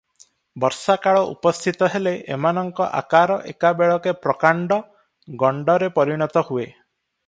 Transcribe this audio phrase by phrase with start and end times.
[0.63, 4.83] ବର୍ଷାକାଳ ଉପସ୍ଥିତ ହେଲେ ଏମାନଙ୍କ ଅକାର ଏକାବେଳକେ ପ୍ରକାଣ୍ଡ,
[5.47, 6.69] ଗଣ୍ଡରେ ପରିଣତ ହୁଏ।